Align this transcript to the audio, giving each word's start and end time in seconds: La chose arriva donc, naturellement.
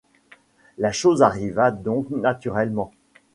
La 0.79 0.91
chose 0.91 1.21
arriva 1.21 1.69
donc, 1.69 2.09
naturellement. 2.09 2.91